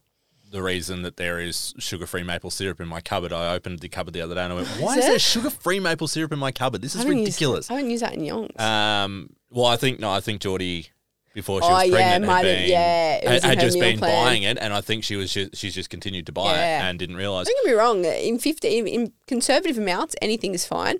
the 0.50 0.62
reason 0.62 1.00
that 1.02 1.16
there 1.16 1.40
is 1.40 1.74
sugar-free 1.78 2.24
maple 2.24 2.50
syrup 2.50 2.78
in 2.80 2.88
my 2.88 3.00
cupboard. 3.00 3.32
I 3.32 3.54
opened 3.54 3.78
the 3.80 3.88
cupboard 3.88 4.12
the 4.14 4.20
other 4.20 4.34
day 4.34 4.42
and 4.42 4.52
I 4.52 4.56
went, 4.56 4.68
"Why 4.80 4.92
is, 4.98 4.98
Is 4.98 5.06
there 5.06 5.18
sugar-free 5.18 5.80
maple 5.80 6.08
syrup 6.08 6.30
in 6.32 6.38
my 6.38 6.52
cupboard? 6.52 6.82
This 6.82 6.94
is 6.94 7.00
I 7.00 7.04
don't 7.04 7.18
use- 7.18 7.28
ridiculous." 7.28 7.70
I 7.70 7.80
don't 7.80 7.90
use 7.90 8.00
that 8.00 8.14
in 8.14 8.20
yonks. 8.20 8.60
Um, 8.60 9.30
well, 9.50 9.66
I 9.66 9.76
think 9.76 9.98
no, 9.98 10.10
I 10.10 10.20
think 10.20 10.40
Geordie 10.42 10.90
before 11.38 11.62
she 11.62 11.68
Oh, 11.68 11.72
was 11.72 11.86
yeah, 11.88 11.94
pregnant 11.94 12.26
might 12.26 12.44
had, 12.44 12.58
been, 12.58 12.68
yeah, 12.70 13.14
it 13.16 13.28
had, 13.28 13.44
had 13.44 13.60
just 13.60 13.78
been 13.78 13.98
plan. 13.98 14.24
buying 14.24 14.42
it, 14.42 14.58
and 14.60 14.72
I 14.74 14.80
think 14.80 15.04
she 15.04 15.16
was 15.16 15.32
just, 15.32 15.56
she's 15.56 15.74
just 15.74 15.88
continued 15.90 16.26
to 16.26 16.32
buy 16.32 16.52
Yeah. 16.54 16.78
it 16.86 16.90
and 16.90 16.98
didn't 16.98 17.16
realize. 17.16 17.46
Don't 17.46 17.64
get 17.64 17.72
me 17.72 17.78
wrong. 17.78 18.04
In 18.04 18.38
fifty, 18.38 18.78
in, 18.78 18.86
in 18.86 19.12
conservative 19.26 19.78
amounts, 19.78 20.14
anything 20.20 20.54
is 20.54 20.66
fine. 20.66 20.98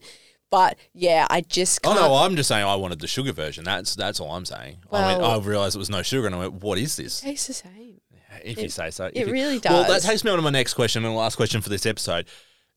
But 0.51 0.79
yeah, 0.95 1.27
I 1.29 1.43
just 1.43 1.81
Oh 1.85 1.91
can't. 1.95 2.01
no, 2.01 2.15
I'm 2.15 2.35
just 2.35 2.49
saying 2.49 2.65
I 2.65 2.75
wanted 2.77 3.01
the 3.01 3.07
sugar 3.07 3.33
version. 3.33 3.65
That's 3.65 3.95
that's 3.95 4.19
all 4.21 4.31
I'm 4.33 4.47
saying. 4.47 4.79
I 4.91 5.15
mean, 5.15 5.23
I 5.23 5.37
realised 5.39 5.77
it 5.77 5.79
was 5.79 5.91
no 5.91 6.03
sugar, 6.03 6.27
and 6.27 6.35
I 6.35 6.39
went, 6.39 6.55
"What 6.63 6.79
is 6.79 6.97
this?" 6.97 7.21
tastes 7.21 7.49
the 7.49 7.53
same. 7.53 8.01
If 8.45 8.59
you 8.63 8.69
say 8.69 8.91
so. 8.91 9.07
it 9.07 9.17
you- 9.27 9.33
really 9.33 9.59
does. 9.59 9.73
Well, 9.73 9.85
that 9.93 10.01
takes 10.03 10.23
me 10.25 10.31
on 10.31 10.37
to 10.39 10.43
my 10.43 10.51
next 10.51 10.75
question 10.75 11.05
and 11.05 11.15
last 11.15 11.37
question 11.37 11.61
for 11.61 11.69
this 11.69 11.85
episode. 11.85 12.27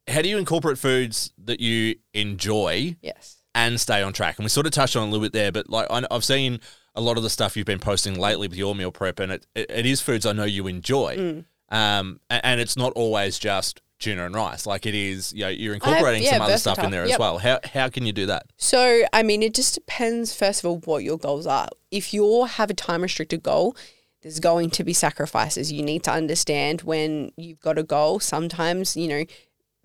How 0.08 0.22
do 0.24 0.27
you 0.27 0.38
incorporate 0.39 0.80
foods 0.80 1.32
that 1.46 1.60
you 1.60 1.96
enjoy 2.13 2.96
Yes. 3.01 3.38
and 3.53 3.80
stay 3.80 4.01
on 4.01 4.12
track? 4.13 4.38
And 4.39 4.44
we 4.46 4.50
sort 4.50 4.65
of 4.65 4.72
touched 4.72 4.96
on 4.96 5.03
a 5.03 5.12
little 5.12 5.24
bit 5.24 5.34
there, 5.34 5.51
but 5.51 5.70
like 5.70 5.88
I, 5.91 6.03
I've 6.10 6.25
seen 6.25 6.60
a 6.95 7.01
lot 7.01 7.17
of 7.17 7.24
the 7.24 7.29
stuff 7.29 7.55
you've 7.55 7.65
been 7.65 7.79
posting 7.79 8.19
lately 8.19 8.48
with 8.48 8.57
your 8.57 8.75
meal 8.75 8.91
prep, 8.91 9.19
and 9.19 9.31
it, 9.31 9.48
it, 9.55 9.69
it 9.69 9.86
is 9.86 10.01
foods 10.01 10.25
I 10.25 10.33
know 10.33 10.43
you 10.43 10.67
enjoy. 10.67 11.17
Mm. 11.17 11.45
Um, 11.69 12.19
a- 12.29 12.45
and, 12.45 12.60
it's 12.60 12.75
not 12.75 12.91
always 12.93 13.39
just 13.39 13.81
tuna 14.00 14.25
and 14.25 14.36
rice. 14.36 14.65
Like 14.65 14.86
it 14.86 14.95
is, 14.95 15.31
you 15.31 15.41
know, 15.41 15.50
you're 15.50 15.74
incorporating 15.74 16.24
yeah, 16.24 16.31
some 16.31 16.41
other 16.41 16.57
stuff 16.57 16.79
in 16.79 16.91
there 16.91 17.03
as 17.03 17.17
well. 17.17 17.38
How 17.38 17.60
how 17.74 17.88
can 17.88 18.05
you 18.05 18.12
do 18.12 18.25
that? 18.25 18.48
So, 18.57 19.03
I 19.13 19.24
mean, 19.24 19.41
it 19.41 19.53
just 19.53 19.75
depends, 19.75 20.33
first 20.33 20.63
of 20.63 20.69
all, 20.69 20.79
what 20.79 21.03
your 21.03 21.17
goals 21.17 21.48
are. 21.48 21.69
If 21.91 22.13
you 22.13 22.45
have 22.45 22.69
a 22.69 22.74
time 22.74 23.03
restricted 23.03 23.41
goal, 23.43 23.75
there's 24.21 24.39
going 24.39 24.69
to 24.71 24.83
be 24.83 24.93
sacrifices. 24.93 25.71
You 25.71 25.83
need 25.83 26.03
to 26.03 26.12
understand 26.12 26.81
when 26.81 27.31
you've 27.38 27.62
got 27.62 27.77
a 27.77 27.83
goal. 27.83 28.19
Sometimes, 28.19 28.98
you 28.98 29.07
know, 29.07 29.24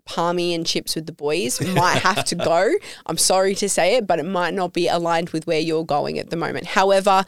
parmy 0.07 0.55
and 0.55 0.67
chips 0.67 0.95
with 0.95 1.07
the 1.07 1.13
boys 1.13 1.61
might 1.75 1.99
have 1.99 2.25
to 2.27 2.35
go. 2.35 2.73
I'm 3.07 3.19
sorry 3.19 3.55
to 3.57 3.69
say 3.69 3.97
it, 3.97 4.07
but 4.07 4.19
it 4.19 4.27
might 4.27 4.55
not 4.55 4.73
be 4.73 4.89
aligned 4.89 5.31
with 5.31 5.47
where 5.47 5.61
you're 5.61 5.85
going 5.85 6.19
at 6.19 6.31
the 6.31 6.37
moment. 6.37 6.67
However, 6.67 7.25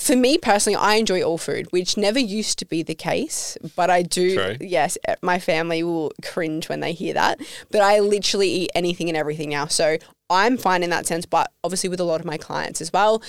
for 0.00 0.16
me 0.16 0.38
personally, 0.38 0.76
I 0.76 0.94
enjoy 0.94 1.22
all 1.22 1.36
food, 1.36 1.70
which 1.72 1.98
never 1.98 2.18
used 2.18 2.58
to 2.60 2.64
be 2.64 2.82
the 2.82 2.94
case, 2.94 3.58
but 3.76 3.90
I 3.90 4.02
do. 4.02 4.34
True. 4.34 4.56
Yes, 4.60 4.96
my 5.20 5.38
family 5.38 5.82
will 5.82 6.12
cringe 6.22 6.70
when 6.70 6.80
they 6.80 6.92
hear 6.92 7.12
that, 7.14 7.38
but 7.70 7.82
I 7.82 7.98
literally 8.00 8.48
eat 8.48 8.70
anything 8.74 9.10
and 9.10 9.16
everything 9.16 9.50
now. 9.50 9.66
So 9.66 9.98
I'm 10.30 10.56
fine 10.56 10.82
in 10.82 10.90
that 10.90 11.06
sense, 11.06 11.26
but 11.26 11.52
obviously 11.62 11.90
with 11.90 12.00
a 12.00 12.04
lot 12.04 12.20
of 12.20 12.26
my 12.26 12.38
clients 12.38 12.80
as 12.80 12.92
well, 12.92 13.22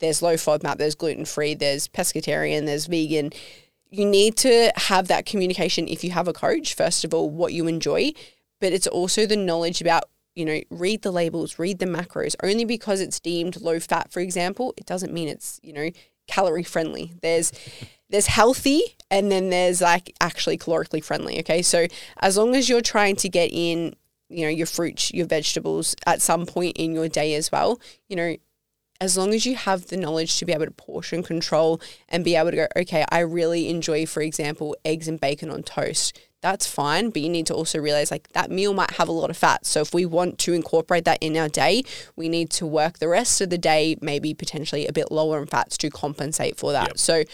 there's 0.00 0.20
low 0.20 0.34
FODMAP, 0.34 0.76
there's 0.76 0.94
gluten 0.94 1.24
free, 1.24 1.54
there's 1.54 1.88
pescatarian, 1.88 2.66
there's 2.66 2.86
vegan. 2.86 3.32
You 3.90 4.06
need 4.06 4.36
to 4.38 4.72
have 4.76 5.08
that 5.08 5.26
communication 5.26 5.88
if 5.88 6.04
you 6.04 6.12
have 6.12 6.28
a 6.28 6.32
coach, 6.32 6.74
first 6.74 7.04
of 7.04 7.12
all, 7.12 7.28
what 7.28 7.52
you 7.52 7.66
enjoy, 7.66 8.12
but 8.60 8.72
it's 8.72 8.86
also 8.86 9.26
the 9.26 9.36
knowledge 9.36 9.80
about, 9.80 10.04
you 10.34 10.44
know, 10.44 10.60
read 10.70 11.02
the 11.02 11.10
labels, 11.10 11.58
read 11.58 11.80
the 11.80 11.86
macros. 11.86 12.36
Only 12.42 12.64
because 12.64 13.00
it's 13.00 13.18
deemed 13.18 13.60
low 13.60 13.80
fat, 13.80 14.12
for 14.12 14.20
example, 14.20 14.74
it 14.76 14.86
doesn't 14.86 15.12
mean 15.12 15.28
it's, 15.28 15.58
you 15.62 15.72
know, 15.72 15.90
calorie 16.28 16.62
friendly. 16.62 17.12
There's 17.20 17.52
there's 18.10 18.26
healthy 18.26 18.82
and 19.10 19.30
then 19.30 19.50
there's 19.50 19.80
like 19.80 20.14
actually 20.20 20.58
calorically 20.58 21.02
friendly. 21.02 21.38
Okay. 21.40 21.62
So 21.62 21.86
as 22.18 22.36
long 22.36 22.54
as 22.54 22.68
you're 22.68 22.80
trying 22.80 23.16
to 23.16 23.28
get 23.28 23.50
in, 23.52 23.94
you 24.28 24.44
know, 24.44 24.50
your 24.50 24.66
fruits, 24.66 25.12
your 25.12 25.26
vegetables 25.26 25.94
at 26.06 26.20
some 26.22 26.46
point 26.46 26.76
in 26.76 26.92
your 26.92 27.08
day 27.08 27.34
as 27.34 27.52
well, 27.52 27.80
you 28.08 28.16
know, 28.16 28.36
as 29.00 29.16
long 29.16 29.32
as 29.32 29.46
you 29.46 29.54
have 29.56 29.86
the 29.86 29.96
knowledge 29.96 30.38
to 30.38 30.44
be 30.44 30.52
able 30.52 30.66
to 30.66 30.70
portion 30.70 31.22
control 31.22 31.80
and 32.08 32.22
be 32.24 32.36
able 32.36 32.50
to 32.50 32.56
go, 32.56 32.66
okay, 32.76 33.04
I 33.10 33.20
really 33.20 33.68
enjoy, 33.68 34.04
for 34.06 34.22
example, 34.22 34.76
eggs 34.84 35.08
and 35.08 35.18
bacon 35.18 35.50
on 35.50 35.62
toast. 35.62 36.20
That's 36.42 36.66
fine, 36.66 37.10
but 37.10 37.22
you 37.22 37.28
need 37.28 37.46
to 37.46 37.54
also 37.54 37.78
realize 37.78 38.10
like 38.10 38.28
that 38.30 38.50
meal 38.50 38.72
might 38.72 38.92
have 38.92 39.08
a 39.08 39.12
lot 39.12 39.30
of 39.30 39.36
fat. 39.36 39.66
So 39.66 39.80
if 39.80 39.94
we 39.94 40.06
want 40.06 40.38
to 40.40 40.52
incorporate 40.52 41.04
that 41.06 41.18
in 41.20 41.36
our 41.36 41.48
day, 41.48 41.82
we 42.16 42.28
need 42.28 42.50
to 42.50 42.66
work 42.66 42.98
the 42.98 43.08
rest 43.08 43.40
of 43.40 43.50
the 43.50 43.58
day 43.58 43.96
maybe 44.00 44.34
potentially 44.34 44.86
a 44.86 44.92
bit 44.92 45.10
lower 45.10 45.40
in 45.40 45.46
fats 45.46 45.76
to 45.78 45.90
compensate 45.90 46.56
for 46.56 46.72
that. 46.72 46.88
Yep. 46.88 46.98
So 46.98 47.24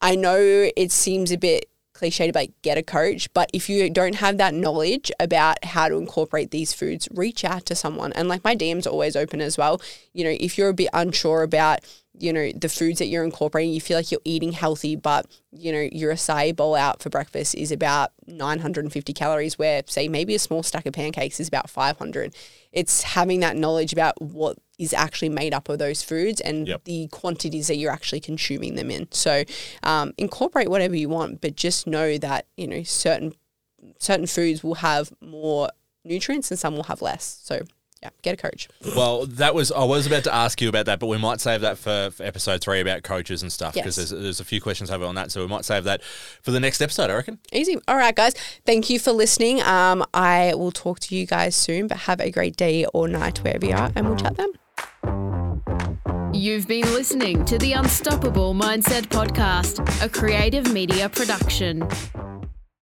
I 0.00 0.14
know 0.14 0.70
it 0.76 0.92
seems 0.92 1.32
a 1.32 1.38
bit 1.38 1.68
cliche 1.98 2.30
to 2.30 2.38
like 2.38 2.52
get 2.62 2.78
a 2.78 2.82
coach, 2.82 3.32
but 3.34 3.50
if 3.52 3.68
you 3.68 3.90
don't 3.90 4.14
have 4.16 4.38
that 4.38 4.54
knowledge 4.54 5.10
about 5.18 5.64
how 5.64 5.88
to 5.88 5.96
incorporate 5.96 6.50
these 6.50 6.72
foods, 6.72 7.08
reach 7.12 7.44
out 7.44 7.66
to 7.66 7.74
someone. 7.74 8.12
And 8.12 8.28
like 8.28 8.44
my 8.44 8.54
DMs 8.54 8.86
are 8.86 8.90
always 8.90 9.16
open 9.16 9.40
as 9.40 9.58
well. 9.58 9.80
You 10.12 10.24
know, 10.24 10.36
if 10.38 10.56
you're 10.56 10.68
a 10.68 10.74
bit 10.74 10.90
unsure 10.92 11.42
about, 11.42 11.80
you 12.20 12.32
know, 12.32 12.50
the 12.52 12.68
foods 12.68 12.98
that 12.98 13.06
you're 13.06 13.24
incorporating, 13.24 13.72
you 13.72 13.80
feel 13.80 13.96
like 13.96 14.10
you're 14.10 14.20
eating 14.24 14.52
healthy, 14.52 14.96
but 14.96 15.26
you 15.52 15.72
know, 15.72 15.88
your 15.92 16.12
acai 16.12 16.54
bowl 16.54 16.74
out 16.74 17.02
for 17.02 17.10
breakfast 17.10 17.54
is 17.54 17.72
about 17.72 18.10
950 18.26 19.12
calories, 19.12 19.58
where 19.58 19.82
say 19.86 20.08
maybe 20.08 20.34
a 20.34 20.38
small 20.38 20.62
stack 20.62 20.86
of 20.86 20.92
pancakes 20.94 21.40
is 21.40 21.48
about 21.48 21.70
500. 21.70 22.34
It's 22.72 23.02
having 23.02 23.40
that 23.40 23.56
knowledge 23.56 23.92
about 23.92 24.20
what 24.20 24.58
is 24.78 24.92
actually 24.92 25.28
made 25.30 25.54
up 25.54 25.68
of 25.68 25.78
those 25.78 26.02
foods 26.02 26.40
and 26.40 26.68
Yep. 26.68 26.84
the 26.84 27.08
quantities 27.08 27.66
that 27.68 27.76
you're 27.76 27.92
actually 27.92 28.20
consuming 28.20 28.74
them 28.74 28.90
in. 28.90 29.08
So 29.10 29.44
um, 29.82 30.12
incorporate 30.18 30.68
whatever 30.68 30.94
you 30.96 31.08
want, 31.08 31.40
but 31.40 31.56
just 31.56 31.86
know 31.86 32.18
that 32.18 32.46
you 32.56 32.66
know 32.66 32.82
certain 32.82 33.34
certain 33.98 34.26
foods 34.26 34.62
will 34.62 34.76
have 34.76 35.12
more 35.20 35.70
nutrients 36.04 36.50
and 36.50 36.58
some 36.58 36.74
will 36.76 36.84
have 36.84 37.00
less. 37.02 37.40
So 37.42 37.62
yeah, 38.02 38.10
get 38.22 38.34
a 38.34 38.36
coach. 38.36 38.68
Well, 38.96 39.26
that 39.26 39.54
was 39.54 39.72
I 39.72 39.84
was 39.84 40.06
about 40.06 40.24
to 40.24 40.34
ask 40.34 40.60
you 40.60 40.68
about 40.68 40.86
that, 40.86 41.00
but 41.00 41.06
we 41.08 41.18
might 41.18 41.40
save 41.40 41.60
that 41.62 41.78
for, 41.78 42.10
for 42.10 42.22
episode 42.22 42.60
three 42.60 42.80
about 42.80 43.02
coaches 43.02 43.42
and 43.42 43.50
stuff 43.52 43.74
because 43.74 43.98
Yes. 43.98 44.10
there's 44.10 44.22
there's 44.22 44.40
a 44.40 44.44
few 44.44 44.60
questions 44.60 44.90
over 44.90 45.04
on 45.04 45.14
that, 45.16 45.32
so 45.32 45.40
we 45.40 45.48
might 45.48 45.64
save 45.64 45.84
that 45.84 46.02
for 46.42 46.50
the 46.52 46.60
next 46.60 46.80
episode. 46.80 47.10
I 47.10 47.14
reckon. 47.14 47.38
Easy. 47.52 47.76
All 47.88 47.96
right, 47.96 48.14
guys. 48.14 48.34
Thank 48.64 48.88
you 48.90 48.98
for 48.98 49.12
listening. 49.12 49.60
Um, 49.62 50.04
I 50.14 50.54
will 50.54 50.72
talk 50.72 51.00
to 51.00 51.16
you 51.16 51.26
guys 51.26 51.56
soon, 51.56 51.86
but 51.88 51.98
have 51.98 52.20
a 52.20 52.30
great 52.30 52.56
day 52.56 52.84
or 52.94 53.08
night 53.08 53.38
wherever 53.38 53.66
you 53.66 53.74
are, 53.74 53.90
and 53.96 54.06
we'll 54.08 54.16
chat 54.16 54.36
then. 54.36 54.52
You've 56.32 56.68
been 56.68 56.84
listening 56.92 57.44
to 57.46 57.58
the 57.58 57.72
Unstoppable 57.72 58.54
Mindset 58.54 59.06
Podcast, 59.08 59.80
a 60.04 60.08
creative 60.08 60.72
media 60.72 61.08
production. 61.08 61.88